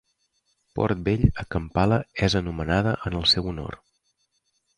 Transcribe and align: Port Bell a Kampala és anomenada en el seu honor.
Port 0.77 1.03
Bell 1.07 1.25
a 1.43 1.45
Kampala 1.55 1.99
és 2.29 2.37
anomenada 2.41 2.95
en 3.11 3.19
el 3.21 3.29
seu 3.37 3.53
honor. 3.53 3.79